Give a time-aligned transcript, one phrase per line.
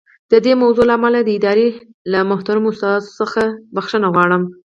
[0.31, 1.67] د دې موضوع له امله د ادارې
[2.11, 3.41] له محترمو استازو څخه
[3.75, 4.43] بښنه غواړم.